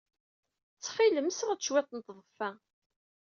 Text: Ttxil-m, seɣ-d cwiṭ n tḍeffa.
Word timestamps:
Ttxil-m, 0.73 1.27
seɣ-d 1.31 1.61
cwiṭ 1.65 1.89
n 1.93 1.99
tḍeffa. 2.05 2.49